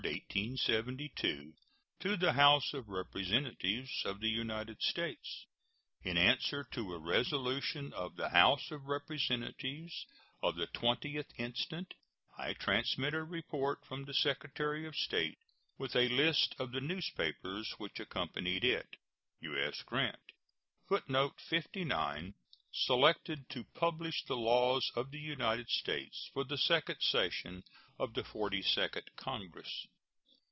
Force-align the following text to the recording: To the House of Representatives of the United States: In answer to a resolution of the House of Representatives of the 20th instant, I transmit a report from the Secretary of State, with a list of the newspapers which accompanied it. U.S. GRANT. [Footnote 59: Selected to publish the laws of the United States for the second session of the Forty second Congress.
To 0.01 1.53
the 2.17 2.33
House 2.33 2.73
of 2.73 2.89
Representatives 2.89 4.01
of 4.03 4.19
the 4.19 4.29
United 4.31 4.81
States: 4.81 5.45
In 6.01 6.17
answer 6.17 6.63
to 6.71 6.95
a 6.95 6.97
resolution 6.97 7.93
of 7.93 8.15
the 8.15 8.29
House 8.29 8.71
of 8.71 8.87
Representatives 8.87 10.07
of 10.41 10.55
the 10.55 10.65
20th 10.65 11.29
instant, 11.37 11.93
I 12.35 12.53
transmit 12.53 13.13
a 13.13 13.23
report 13.23 13.85
from 13.85 14.05
the 14.05 14.15
Secretary 14.15 14.87
of 14.87 14.95
State, 14.95 15.37
with 15.77 15.95
a 15.95 16.09
list 16.09 16.55
of 16.57 16.71
the 16.71 16.81
newspapers 16.81 17.71
which 17.77 17.99
accompanied 17.99 18.63
it. 18.63 18.95
U.S. 19.41 19.83
GRANT. 19.83 20.15
[Footnote 20.89 21.39
59: 21.47 22.33
Selected 22.73 23.49
to 23.49 23.65
publish 23.75 24.23
the 24.23 24.37
laws 24.37 24.91
of 24.95 25.11
the 25.11 25.19
United 25.19 25.69
States 25.69 26.31
for 26.33 26.43
the 26.43 26.57
second 26.57 26.95
session 27.01 27.63
of 27.99 28.13
the 28.15 28.23
Forty 28.23 28.61
second 28.63 29.11
Congress. 29.17 29.85